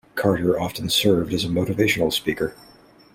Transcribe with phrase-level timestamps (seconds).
[0.15, 2.55] Carter often served as a motivational speaker.